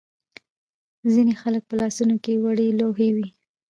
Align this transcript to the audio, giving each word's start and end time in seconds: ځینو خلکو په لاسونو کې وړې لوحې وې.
ځینو 1.11 1.33
خلکو 1.41 1.67
په 1.69 1.75
لاسونو 1.81 2.15
کې 2.23 2.41
وړې 2.43 2.67
لوحې 2.79 3.09
وې. 3.15 3.27